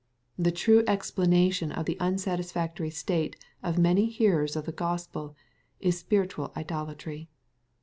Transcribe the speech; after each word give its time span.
The 0.35 0.51
true 0.51 0.83
explanation 0.87 1.71
of 1.71 1.85
the 1.85 1.95
unsatisfactory 1.99 2.89
state 2.89 3.35
of 3.61 3.77
many 3.77 4.07
hearers 4.07 4.55
of 4.55 4.65
the 4.65 4.71
Gospel, 4.71 5.35
is 5.79 5.99
spiritual 5.99 6.51
idolatry. 6.57 7.29